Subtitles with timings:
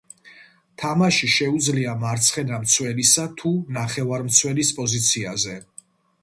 [0.83, 5.61] თამაში შეუძლია მარცხენა მცველისა თუ ნახევარმცველის პოზიციაზე.